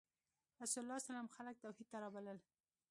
[0.61, 2.39] رسول الله ﷺ خلک توحید ته رابلل.